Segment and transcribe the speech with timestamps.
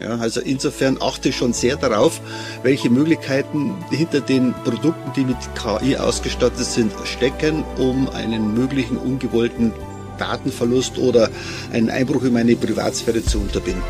[0.00, 2.20] Ja, also insofern achte ich schon sehr darauf,
[2.62, 9.72] welche Möglichkeiten hinter den Produkten, die mit KI ausgestattet sind, stecken, um einen möglichen ungewollten
[10.16, 11.28] Datenverlust oder
[11.72, 13.82] einen Einbruch in meine Privatsphäre zu unterbinden.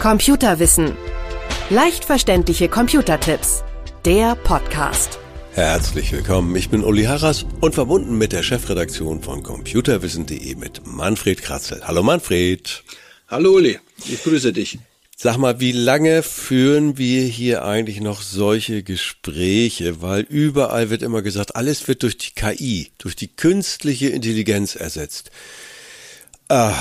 [0.00, 0.92] Computerwissen.
[1.70, 3.64] Leicht verständliche Computertipps.
[4.04, 5.18] Der Podcast.
[5.52, 11.40] Herzlich willkommen, ich bin Uli Harras und verbunden mit der Chefredaktion von computerwissen.de mit Manfred
[11.40, 11.80] Kratzel.
[11.86, 12.84] Hallo Manfred.
[13.28, 14.78] Hallo Uli, ich grüße dich.
[15.16, 20.02] Sag mal, wie lange führen wir hier eigentlich noch solche Gespräche?
[20.02, 25.30] Weil überall wird immer gesagt, alles wird durch die KI, durch die künstliche Intelligenz ersetzt.
[26.48, 26.76] Ah,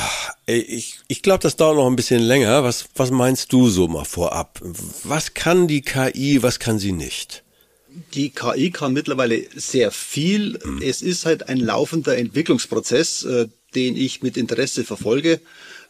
[0.46, 2.64] ich ich glaube, das dauert noch ein bisschen länger.
[2.64, 4.60] Was, was meinst du so mal vorab?
[5.04, 7.44] Was kann die KI, was kann sie nicht?
[8.14, 10.60] Die KI kann mittlerweile sehr viel.
[10.62, 10.82] Hm.
[10.82, 15.40] Es ist halt ein laufender Entwicklungsprozess, äh, den ich mit Interesse verfolge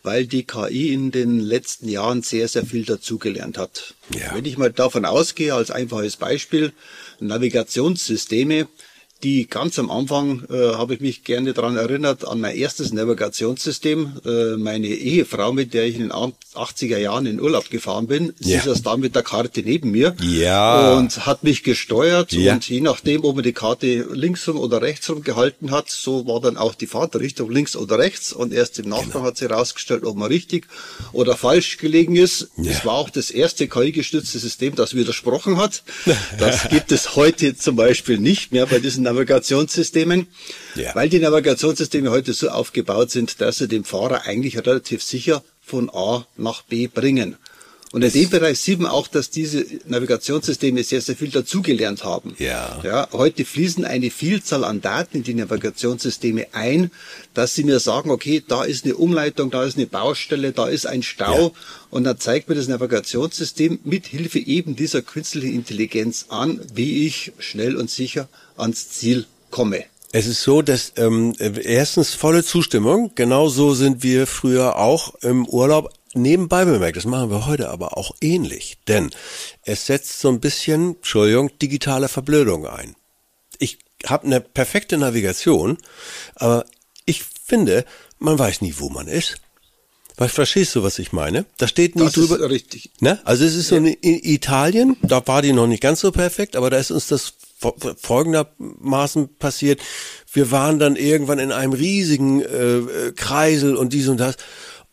[0.04, 3.96] weil die KI in den letzten Jahren sehr, sehr viel dazugelernt hat.
[4.14, 4.36] Ja.
[4.36, 6.74] Wenn ich mal davon ausgehe, als einfaches Beispiel,
[7.22, 8.68] Navigationssysteme,
[9.24, 14.20] die ganz am Anfang äh, habe ich mich gerne daran erinnert an mein erstes Navigationssystem.
[14.26, 18.60] Äh, meine Ehefrau, mit der ich in den 80er Jahren in Urlaub gefahren bin, ja.
[18.60, 20.98] sie saß da mit der Karte neben mir ja.
[20.98, 22.34] und hat mich gesteuert.
[22.34, 22.54] Ja.
[22.54, 26.58] Und je nachdem, ob man die Karte linksrum oder rechtsrum gehalten hat, so war dann
[26.58, 28.34] auch die Fahrtrichtung links oder rechts.
[28.34, 29.26] Und erst im Nachgang genau.
[29.26, 30.68] hat sie herausgestellt, ob man richtig
[31.14, 32.50] oder falsch gelegen ist.
[32.58, 35.84] Das war auch das erste KI-gestützte System, das widersprochen hat.
[36.40, 40.28] Das gibt es heute zum Beispiel nicht mehr bei diesen Navigationssystemen,
[40.76, 40.94] ja.
[40.96, 45.90] weil die Navigationssysteme heute so aufgebaut sind, dass sie den Fahrer eigentlich relativ sicher von
[45.94, 47.38] A nach B bringen.
[47.94, 52.34] Und in dem Bereich sieht man auch, dass diese Navigationssysteme sehr, sehr viel dazugelernt haben.
[52.40, 52.82] Ja.
[52.84, 53.08] ja.
[53.12, 56.90] Heute fließen eine Vielzahl an Daten in die Navigationssysteme ein,
[57.36, 60.88] dass sie mir sagen, okay, da ist eine Umleitung, da ist eine Baustelle, da ist
[60.88, 61.50] ein Stau.
[61.50, 61.52] Ja.
[61.92, 67.32] Und dann zeigt mir das Navigationssystem mit Hilfe eben dieser künstlichen Intelligenz an, wie ich
[67.38, 68.28] schnell und sicher
[68.58, 69.84] ans Ziel komme.
[70.12, 73.12] Es ist so, dass ähm, erstens volle Zustimmung.
[73.14, 78.16] Genauso sind wir früher auch im Urlaub Nebenbei bemerkt, das machen wir heute aber auch
[78.22, 79.10] ähnlich, denn
[79.64, 82.96] es setzt so ein bisschen, Entschuldigung, digitale Verblödung ein.
[83.58, 85.78] Ich habe eine perfekte Navigation,
[86.36, 86.66] aber
[87.06, 87.86] ich finde,
[88.20, 89.38] man weiß nie, wo man ist.
[90.16, 91.46] Verstehst du, was ich meine?
[91.58, 92.40] Da steht nie das drüber.
[92.40, 92.92] Ist richtig.
[93.00, 93.20] Ne?
[93.26, 96.70] Also es ist so in Italien, da war die noch nicht ganz so perfekt, aber
[96.70, 97.34] da ist uns das
[98.00, 99.82] folgendermaßen passiert.
[100.32, 104.36] Wir waren dann irgendwann in einem riesigen äh, äh Kreisel und dies und das.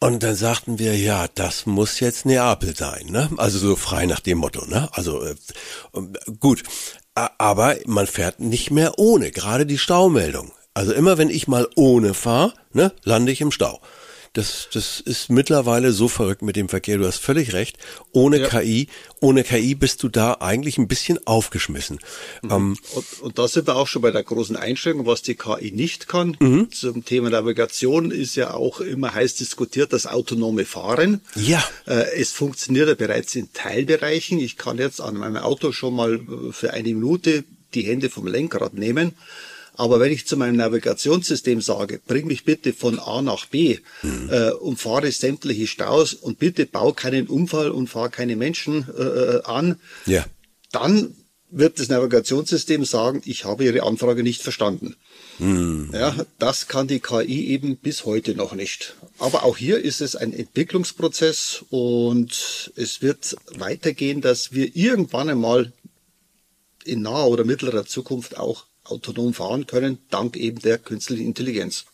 [0.03, 3.28] Und dann sagten wir, ja, das muss jetzt Neapel sein, ne?
[3.37, 4.88] Also so frei nach dem Motto, ne?
[4.93, 5.34] Also äh,
[6.41, 6.62] gut,
[7.15, 10.53] aber man fährt nicht mehr ohne, gerade die Staumeldung.
[10.72, 13.81] Also immer wenn ich mal ohne fahre, ne, lande ich im Stau.
[14.33, 16.99] Das, das ist mittlerweile so verrückt mit dem Verkehr.
[16.99, 17.79] Du hast völlig recht.
[18.13, 18.49] Ohne ja.
[18.49, 18.87] KI,
[19.21, 21.99] ohne KI bist du da eigentlich ein bisschen aufgeschmissen.
[22.43, 22.51] Mhm.
[22.51, 25.73] Ähm, und, und da sind wir auch schon bei der großen Einschränkung, was die KI
[25.73, 26.37] nicht kann.
[26.39, 26.71] Mhm.
[26.71, 31.23] Zum Thema Navigation ist ja auch immer heiß diskutiert das autonome Fahren.
[31.35, 31.65] Ja.
[31.87, 34.39] Äh, es funktioniert ja bereits in Teilbereichen.
[34.39, 37.43] Ich kann jetzt an meinem Auto schon mal äh, für eine Minute
[37.75, 39.17] die Hände vom Lenkrad nehmen.
[39.75, 44.28] Aber wenn ich zu meinem Navigationssystem sage, bring mich bitte von A nach B, mhm.
[44.31, 49.42] äh, umfahre sämtliche Staus und bitte bau keinen Unfall und fahr keine Menschen äh, äh,
[49.44, 49.76] an,
[50.06, 50.25] ja.
[50.72, 51.14] dann
[51.50, 54.97] wird das Navigationssystem sagen, ich habe Ihre Anfrage nicht verstanden.
[55.38, 55.91] Mhm.
[55.92, 58.94] Ja, das kann die KI eben bis heute noch nicht.
[59.19, 65.72] Aber auch hier ist es ein Entwicklungsprozess und es wird weitergehen, dass wir irgendwann einmal
[66.84, 71.85] in naher oder mittlerer Zukunft auch autonom fahren können, dank eben der künstlichen Intelligenz.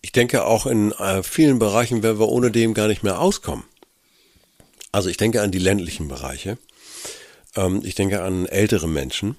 [0.00, 3.64] Ich denke, auch in äh, vielen Bereichen werden wir ohne dem gar nicht mehr auskommen.
[4.90, 6.58] Also ich denke an die ländlichen Bereiche.
[7.56, 9.36] Ähm, ich denke an ältere Menschen.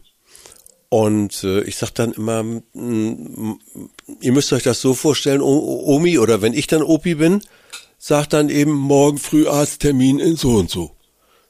[0.89, 3.59] Und äh, ich sage dann immer, mm,
[4.21, 7.41] ihr müsst euch das so vorstellen, Omi, oder wenn ich dann Opi bin,
[7.97, 10.95] sagt dann eben morgen früh Arzttermin in so und so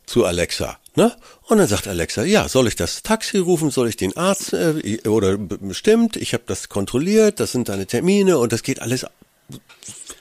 [0.06, 0.80] zu Alexa.
[0.96, 1.16] Ne?
[1.48, 5.00] Und dann sagt Alexa, ja, soll ich das Taxi rufen, soll ich den Arzt äh,
[5.08, 9.08] oder bestimmt, ich habe das kontrolliert, das sind deine Termine und das geht alles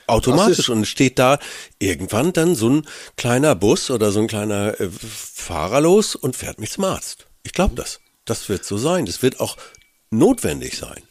[0.06, 1.38] automatisch und steht da
[1.78, 2.86] irgendwann dann so ein
[3.16, 7.26] kleiner Bus oder so ein kleiner äh, Fahrer los und fährt mich zum Arzt.
[7.42, 8.00] Ich glaube das.
[8.24, 9.06] Das wird so sein.
[9.06, 9.56] Das wird auch
[10.10, 11.02] notwendig sein.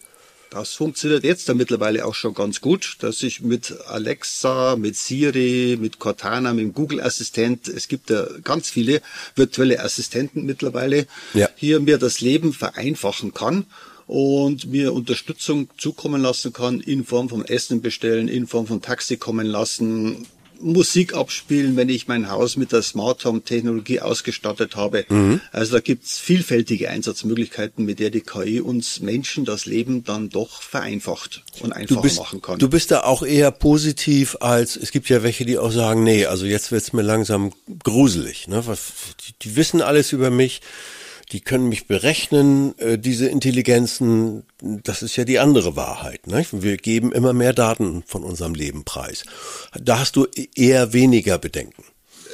[0.51, 5.77] Das funktioniert jetzt ja mittlerweile auch schon ganz gut, dass ich mit Alexa, mit Siri,
[5.79, 9.01] mit Cortana, mit dem Google Assistent, es gibt ja ganz viele
[9.35, 11.47] virtuelle Assistenten mittlerweile, ja.
[11.55, 13.65] hier mir das Leben vereinfachen kann
[14.07, 19.15] und mir Unterstützung zukommen lassen kann in Form von Essen bestellen, in Form von Taxi
[19.15, 20.27] kommen lassen,
[20.61, 25.05] Musik abspielen, wenn ich mein Haus mit der Smart Home Technologie ausgestattet habe.
[25.09, 25.41] Mhm.
[25.51, 30.61] Also da gibt's vielfältige Einsatzmöglichkeiten, mit der die KI uns Menschen das Leben dann doch
[30.61, 32.59] vereinfacht und einfacher bist, machen kann.
[32.59, 36.25] Du bist da auch eher positiv als, es gibt ja welche, die auch sagen, nee,
[36.25, 37.51] also jetzt wird's mir langsam
[37.83, 38.47] gruselig.
[38.47, 38.65] Ne?
[38.65, 38.93] Was,
[39.25, 40.61] die, die wissen alles über mich
[41.31, 46.27] die können mich berechnen, äh, diese Intelligenzen, das ist ja die andere Wahrheit.
[46.27, 46.45] Ne?
[46.51, 49.23] Wir geben immer mehr Daten von unserem Leben preis.
[49.79, 51.83] Da hast du e-, eher weniger Bedenken.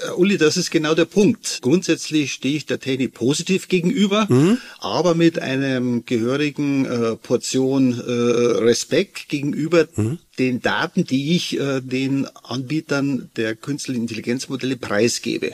[0.05, 1.59] Äh, Uli, das ist genau der Punkt.
[1.61, 4.57] Grundsätzlich stehe ich der Technik positiv gegenüber, mhm.
[4.79, 10.17] aber mit einem gehörigen äh, Portion äh, Respekt gegenüber mhm.
[10.39, 15.53] den Daten, die ich äh, den Anbietern der künstlichen Intelligenzmodelle preisgebe.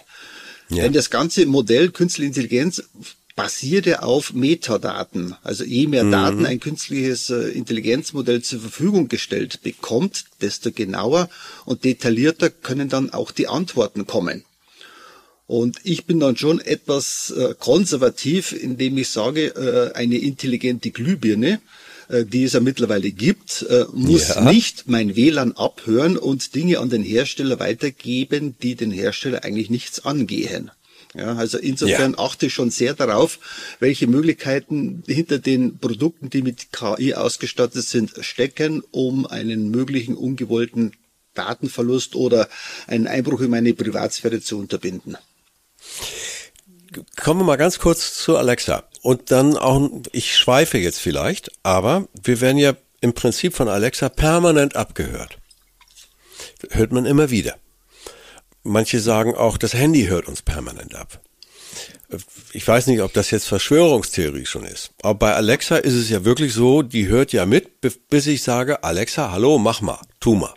[0.69, 0.84] Ja.
[0.84, 2.84] Denn das ganze Modell Künstliche Intelligenz
[3.35, 5.35] basiert ja auf Metadaten.
[5.44, 6.12] Also je mehr mhm.
[6.12, 11.30] Daten ein künstliches äh, Intelligenzmodell zur Verfügung gestellt bekommt, desto genauer
[11.65, 14.44] und detaillierter können dann auch die Antworten kommen.
[15.47, 21.59] Und ich bin dann schon etwas äh, konservativ, indem ich sage, äh, eine intelligente Glühbirne,
[22.09, 24.41] die es ja mittlerweile gibt, muss ja.
[24.51, 30.06] nicht mein WLAN abhören und Dinge an den Hersteller weitergeben, die den Hersteller eigentlich nichts
[30.06, 30.69] angehen.
[31.15, 32.19] Ja, also insofern ja.
[32.19, 33.39] achte ich schon sehr darauf,
[33.80, 40.94] welche Möglichkeiten hinter den Produkten, die mit KI ausgestattet sind, stecken, um einen möglichen ungewollten
[41.36, 42.50] Datenverlust oder
[42.88, 45.18] einen Einbruch in meine Privatsphäre zu unterbinden.
[47.16, 48.83] Kommen wir mal ganz kurz zu Alexa.
[49.01, 54.09] Und dann auch, ich schweife jetzt vielleicht, aber wir werden ja im Prinzip von Alexa
[54.09, 55.38] permanent abgehört.
[56.69, 57.57] Hört man immer wieder.
[58.63, 61.21] Manche sagen auch, das Handy hört uns permanent ab.
[62.54, 64.92] Ich weiß nicht, ob das jetzt Verschwörungstheorie schon ist.
[65.01, 68.83] Aber bei Alexa ist es ja wirklich so, die hört ja mit, bis ich sage,
[68.83, 70.54] Alexa, hallo, mach mal, tu mal.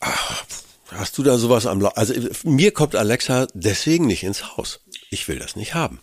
[0.00, 0.44] Ach,
[0.88, 2.14] hast du da sowas am, La also
[2.44, 4.80] mir kommt Alexa deswegen nicht ins Haus.
[5.10, 6.00] Ich will das nicht haben.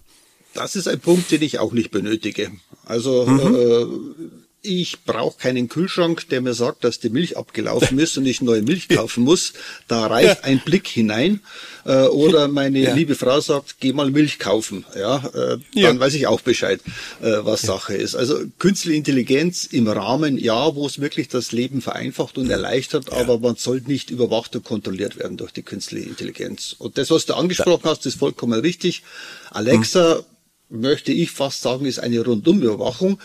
[0.54, 2.52] Das ist ein Punkt, den ich auch nicht benötige.
[2.86, 4.25] Also mhm.
[4.66, 8.62] Ich brauche keinen Kühlschrank, der mir sagt, dass die Milch abgelaufen ist und ich neue
[8.62, 9.54] Milch kaufen muss.
[9.88, 11.42] Da reicht ein Blick hinein.
[11.86, 12.94] Äh, oder meine ja.
[12.94, 14.86] liebe Frau sagt, geh mal Milch kaufen.
[14.98, 16.00] Ja, äh, dann ja.
[16.00, 16.82] weiß ich auch Bescheid,
[17.22, 18.16] äh, was Sache ist.
[18.16, 23.40] Also künstliche Intelligenz im Rahmen, ja, wo es wirklich das Leben vereinfacht und erleichtert, aber
[23.40, 26.76] man soll nicht überwacht und kontrolliert werden durch die künstliche Intelligenz.
[26.78, 29.04] Und das, was du angesprochen hast, ist vollkommen richtig.
[29.52, 30.24] Alexa,
[30.70, 30.82] hm.
[30.82, 33.20] möchte ich fast sagen, ist eine Rundumüberwachung.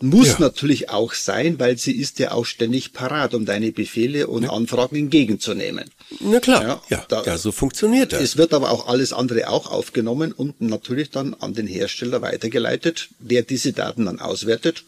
[0.00, 0.36] Muss ja.
[0.38, 4.50] natürlich auch sein, weil sie ist ja auch ständig parat, um deine Befehle und ja.
[4.50, 5.90] Anfragen entgegenzunehmen.
[6.20, 8.20] Na klar, ja, ja, da, ja, so funktioniert das.
[8.20, 13.08] Es wird aber auch alles andere auch aufgenommen und natürlich dann an den Hersteller weitergeleitet,
[13.18, 14.84] der diese Daten dann auswertet.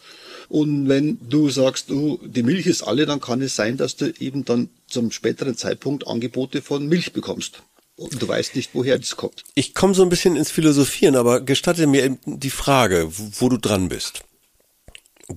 [0.48, 4.12] Und wenn du sagst, du, die Milch ist alle, dann kann es sein, dass du
[4.18, 7.62] eben dann zum späteren Zeitpunkt Angebote von Milch bekommst.
[7.96, 9.44] Und du weißt nicht, woher das kommt.
[9.54, 13.88] Ich komme so ein bisschen ins Philosophieren, aber gestatte mir die Frage, wo du dran
[13.88, 14.22] bist.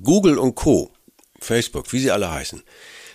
[0.01, 0.92] Google und Co.,
[1.40, 2.63] Facebook, wie sie alle heißen,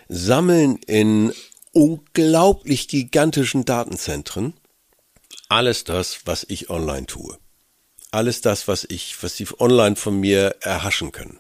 [0.09, 1.33] sammeln in
[1.73, 4.55] unglaublich gigantischen Datenzentren
[5.49, 7.39] alles das, was ich online tue.
[8.11, 11.39] Alles das, was ich, was sie online von mir erhaschen können.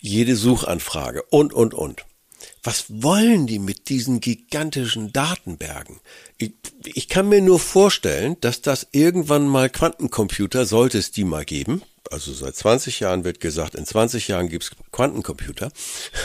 [0.00, 2.04] Jede Suchanfrage und, und, und.
[2.62, 6.00] Was wollen die mit diesen gigantischen Datenbergen?
[6.38, 6.52] Ich,
[6.84, 11.82] ich kann mir nur vorstellen, dass das irgendwann mal Quantencomputer, sollte es die mal geben,
[12.10, 15.72] also seit 20 Jahren wird gesagt, in 20 Jahren gibt's Quantencomputer.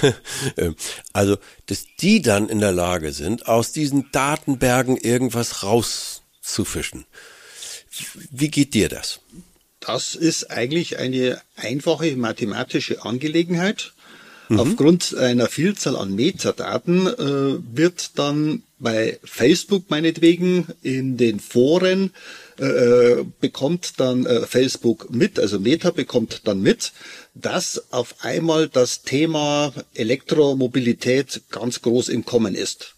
[0.58, 0.76] Ähm,
[1.14, 1.38] also,
[1.68, 7.06] dass die dann in der Lage sind, aus diesen Datenbergen irgendwas rauszufischen.
[8.30, 9.22] Wie geht dir das?
[9.80, 13.94] Das ist eigentlich eine einfache mathematische Angelegenheit.
[14.50, 14.60] Mhm.
[14.60, 22.12] Aufgrund einer Vielzahl an Metadaten äh, wird dann bei Facebook meinetwegen in den Foren
[22.60, 26.92] äh, äh, bekommt dann äh, Facebook mit, also Meta bekommt dann mit,
[27.34, 32.96] dass auf einmal das Thema Elektromobilität ganz groß im Kommen ist.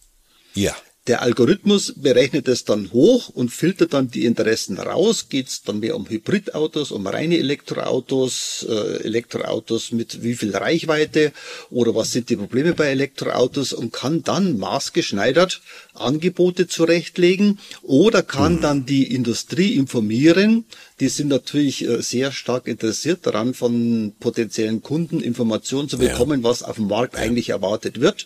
[0.54, 0.76] Ja.
[1.08, 5.30] Der Algorithmus berechnet es dann hoch und filtert dann die Interessen raus.
[5.30, 11.32] Geht es dann mehr um Hybridautos, um reine Elektroautos, äh, Elektroautos mit wie viel Reichweite
[11.70, 15.62] oder was sind die Probleme bei Elektroautos und kann dann maßgeschneidert
[15.94, 18.62] Angebote zurechtlegen oder kann mhm.
[18.62, 20.66] dann die Industrie informieren.
[21.00, 26.50] Die sind natürlich äh, sehr stark interessiert daran, von potenziellen Kunden Informationen zu bekommen, ja.
[26.50, 27.20] was auf dem Markt ja.
[27.20, 28.26] eigentlich erwartet wird.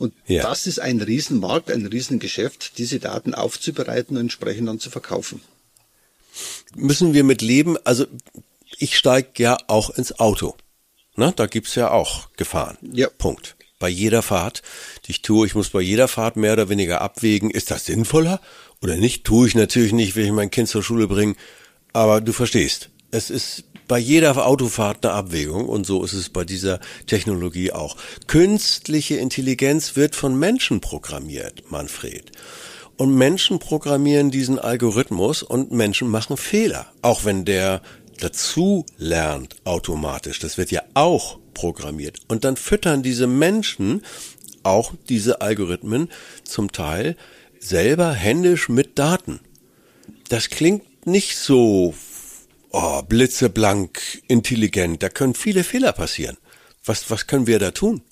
[0.00, 0.42] Und ja.
[0.42, 5.42] das ist ein Riesenmarkt, ein Riesengeschäft, diese Daten aufzubereiten und entsprechend dann zu verkaufen.
[6.74, 7.76] Müssen wir mit leben?
[7.84, 8.06] Also
[8.78, 10.56] ich steige ja auch ins Auto.
[11.16, 12.78] Na, da gibt's ja auch Gefahren.
[12.80, 13.08] Ja.
[13.10, 13.56] Punkt.
[13.78, 14.62] Bei jeder Fahrt,
[15.04, 18.40] die ich tue, ich muss bei jeder Fahrt mehr oder weniger abwägen, ist das sinnvoller
[18.80, 19.24] oder nicht?
[19.24, 21.36] Tue ich natürlich nicht, will ich mein Kind zur Schule bringen.
[21.92, 26.44] Aber du verstehst, es ist bei jeder Autofahrt eine Abwägung und so ist es bei
[26.44, 26.78] dieser
[27.08, 27.96] Technologie auch.
[28.28, 32.30] Künstliche Intelligenz wird von Menschen programmiert, Manfred.
[32.96, 37.82] Und Menschen programmieren diesen Algorithmus und Menschen machen Fehler, auch wenn der
[38.20, 40.38] dazu lernt automatisch.
[40.38, 42.20] Das wird ja auch programmiert.
[42.28, 44.02] Und dann füttern diese Menschen
[44.62, 46.10] auch diese Algorithmen
[46.44, 47.16] zum Teil
[47.58, 49.40] selber händisch mit Daten.
[50.28, 51.92] Das klingt nicht so
[52.70, 55.02] oh, blitzeblank intelligent.
[55.02, 56.36] Da können viele Fehler passieren.
[56.84, 58.02] Was, was können wir da tun?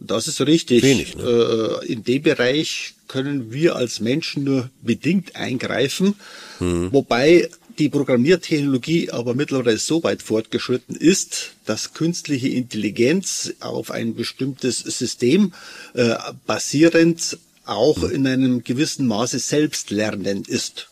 [0.00, 0.82] Das ist richtig.
[0.82, 1.80] Wenig, ne?
[1.82, 6.14] Äh, in dem Bereich können wir als Menschen nur bedingt eingreifen,
[6.58, 6.92] hm.
[6.92, 14.78] wobei die Programmiertechnologie aber mittlerweile so weit fortgeschritten ist, dass künstliche Intelligenz auf ein bestimmtes
[14.78, 15.52] System
[15.94, 16.14] äh,
[16.46, 18.10] basierend auch hm.
[18.10, 20.88] in einem gewissen Maße selbstlernend ist.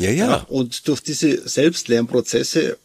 [0.00, 0.36] Ja, ja, ja.
[0.48, 2.78] Und durch diese Selbstlernprozesse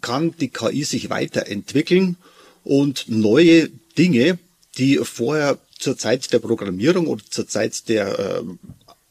[0.00, 2.16] kann die KI sich weiterentwickeln
[2.64, 4.38] und neue Dinge,
[4.78, 8.42] die vorher zur Zeit der Programmierung oder zur Zeit der äh,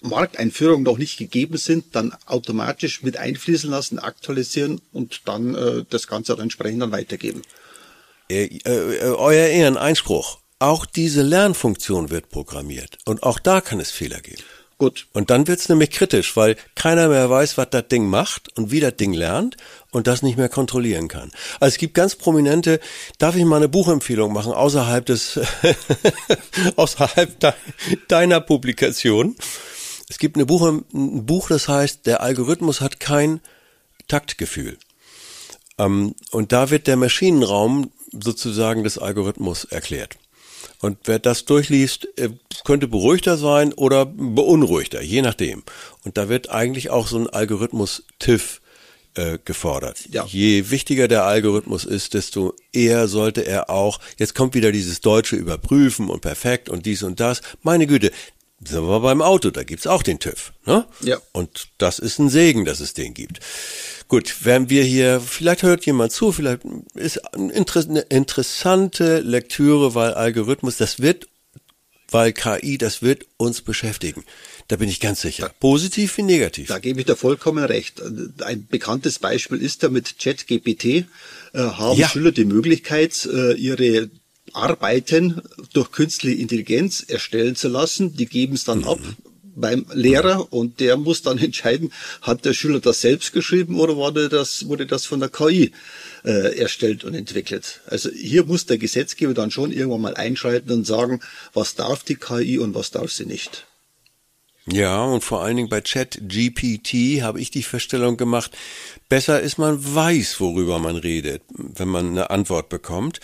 [0.01, 6.07] Markteinführung noch nicht gegeben sind, dann automatisch mit einfließen lassen, aktualisieren und dann äh, das
[6.07, 7.41] Ganze dann entsprechend dann weitergeben.
[8.29, 10.39] Äh, äh, euer Ehreneinspruch.
[10.59, 14.43] Auch diese Lernfunktion wird programmiert und auch da kann es Fehler geben.
[14.81, 15.05] Gut.
[15.13, 18.79] Und dann wird's nämlich kritisch, weil keiner mehr weiß, was das Ding macht und wie
[18.79, 19.55] das Ding lernt
[19.91, 21.31] und das nicht mehr kontrollieren kann.
[21.59, 22.79] Also es gibt ganz prominente,
[23.19, 25.39] darf ich mal eine Buchempfehlung machen, außerhalb des,
[26.77, 27.53] außerhalb de,
[28.07, 29.35] deiner Publikation.
[30.09, 33.39] Es gibt eine Buch, ein Buch, das heißt, der Algorithmus hat kein
[34.07, 34.79] Taktgefühl.
[35.77, 40.17] Ähm, und da wird der Maschinenraum sozusagen des Algorithmus erklärt.
[40.79, 42.29] Und wer das durchliest, äh,
[42.65, 45.63] könnte beruhigter sein oder beunruhigter, je nachdem.
[46.03, 48.61] Und da wird eigentlich auch so ein Algorithmus TIFF
[49.15, 49.99] äh, gefordert.
[50.11, 50.25] Ja.
[50.25, 55.35] Je wichtiger der Algorithmus ist, desto eher sollte er auch, jetzt kommt wieder dieses deutsche
[55.35, 57.41] Überprüfen und perfekt und dies und das.
[57.61, 58.11] Meine Güte,
[58.63, 60.53] sind wir beim Auto, da gibt's auch den TÜV.
[60.65, 60.85] Ne?
[61.01, 61.17] Ja.
[61.31, 63.39] Und das ist ein Segen, dass es den gibt.
[64.11, 66.63] Gut, wenn wir hier, vielleicht hört jemand zu, vielleicht
[66.95, 71.29] ist eine interessante Lektüre, weil Algorithmus, das wird,
[72.09, 74.25] weil KI, das wird uns beschäftigen.
[74.67, 75.49] Da bin ich ganz sicher.
[75.61, 76.67] Positiv wie negativ.
[76.67, 78.01] Da gebe ich dir vollkommen recht.
[78.41, 81.05] Ein bekanntes Beispiel ist da mit ChatGPT, äh,
[81.53, 82.09] haben ja.
[82.09, 84.09] Schüler die Möglichkeit, äh, ihre
[84.51, 85.41] Arbeiten
[85.71, 88.13] durch künstliche Intelligenz erstellen zu lassen.
[88.17, 88.87] Die geben es dann mhm.
[88.89, 88.99] ab
[89.55, 91.91] beim Lehrer und der muss dann entscheiden,
[92.21, 95.71] hat der Schüler das selbst geschrieben oder wurde das, wurde das von der KI
[96.23, 97.81] äh, erstellt und entwickelt.
[97.87, 101.19] Also hier muss der Gesetzgeber dann schon irgendwann mal einschreiten und sagen,
[101.53, 103.65] was darf die KI und was darf sie nicht.
[104.67, 108.55] Ja, und vor allen Dingen bei ChatGPT habe ich die Feststellung gemacht,
[109.09, 113.19] besser ist, man weiß, worüber man redet, wenn man eine Antwort bekommt.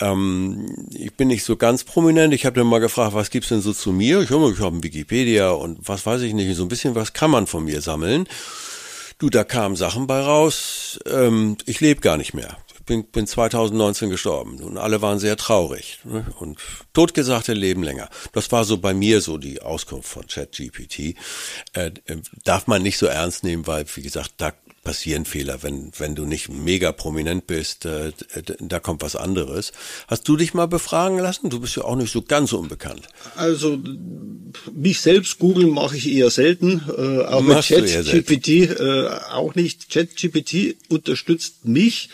[0.00, 2.34] Ähm, ich bin nicht so ganz prominent.
[2.34, 4.20] Ich habe dann mal gefragt, was gibt's denn so zu mir?
[4.20, 6.54] Ich habe ich hab einen Wikipedia und was weiß ich nicht.
[6.56, 8.28] So ein bisschen was kann man von mir sammeln.
[9.18, 10.98] Du, da kamen Sachen bei raus.
[11.06, 12.58] Ähm, ich lebe gar nicht mehr.
[12.74, 16.00] Ich bin, bin 2019 gestorben und alle waren sehr traurig.
[16.04, 16.26] Ne?
[16.38, 16.58] Und
[16.92, 18.10] totgesagte leben länger.
[18.32, 21.16] Das war so bei mir so die Auskunft von ChatGPT.
[21.72, 24.52] Äh, äh, darf man nicht so ernst nehmen, weil, wie gesagt, da
[24.86, 28.12] passieren Fehler, wenn, wenn du nicht mega prominent bist, äh,
[28.60, 29.72] da kommt was anderes.
[30.06, 31.50] Hast du dich mal befragen lassen?
[31.50, 33.08] Du bist ja auch nicht so ganz unbekannt.
[33.34, 33.80] Also
[34.72, 39.90] mich selbst googeln mache ich eher selten, äh, auch Machst mit ChatGPT äh, auch nicht.
[39.90, 42.08] ChatGPT unterstützt mich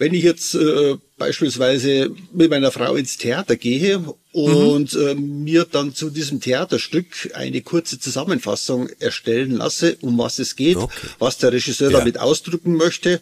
[0.00, 4.02] wenn ich jetzt äh, beispielsweise mit meiner Frau ins Theater gehe
[4.32, 5.06] und mhm.
[5.06, 10.78] äh, mir dann zu diesem Theaterstück eine kurze Zusammenfassung erstellen lasse, um was es geht,
[10.78, 11.06] okay.
[11.18, 11.98] was der Regisseur ja.
[11.98, 13.20] damit ausdrücken möchte.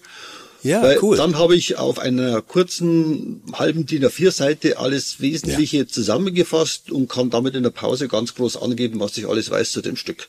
[0.62, 1.16] Ja, Weil cool.
[1.16, 5.86] Dann habe ich auf einer kurzen halben DIN A4 Seite alles Wesentliche ja.
[5.88, 9.82] zusammengefasst und kann damit in der Pause ganz groß angeben, was ich alles weiß zu
[9.82, 10.28] dem Stück.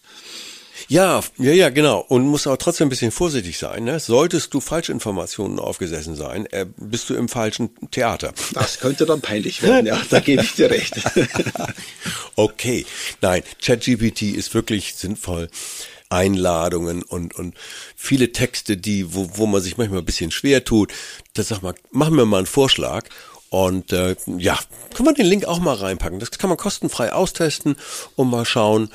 [0.87, 1.99] Ja, ja, ja, genau.
[2.07, 3.83] Und muss aber trotzdem ein bisschen vorsichtig sein.
[3.83, 3.99] Ne?
[3.99, 8.33] Solltest du Falschinformationen aufgesessen sein, äh, bist du im falschen Theater.
[8.53, 10.95] Das könnte dann peinlich werden, ja, da gebe ich dir recht.
[12.35, 12.85] okay,
[13.21, 15.49] nein, ChatGPT ist wirklich sinnvoll.
[16.11, 17.55] Einladungen und, und
[17.95, 20.91] viele Texte, die, wo, wo man sich manchmal ein bisschen schwer tut.
[21.33, 23.05] Das sag mal, machen wir mal einen Vorschlag
[23.49, 24.57] und äh, ja,
[24.95, 26.19] können wir den Link auch mal reinpacken.
[26.19, 27.75] Das kann man kostenfrei austesten
[28.15, 28.89] und mal schauen,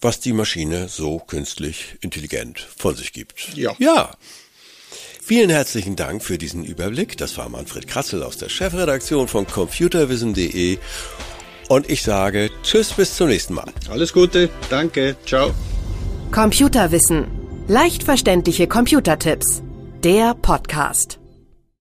[0.00, 3.54] was die Maschine so künstlich intelligent von sich gibt.
[3.54, 3.72] Ja.
[3.78, 4.10] Ja.
[5.22, 7.16] Vielen herzlichen Dank für diesen Überblick.
[7.16, 10.78] Das war Manfred Kratzel aus der Chefredaktion von computerwissen.de.
[11.68, 13.72] Und ich sage Tschüss, bis zum nächsten Mal.
[13.88, 15.54] Alles Gute, danke, ciao.
[16.30, 17.26] Computerwissen.
[17.68, 19.62] Leicht verständliche Computertipps.
[20.02, 21.23] Der Podcast.